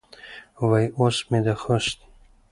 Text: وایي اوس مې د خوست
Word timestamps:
وایي 0.67 0.87
اوس 0.97 1.17
مې 1.29 1.39
د 1.45 1.47
خوست 1.61 1.99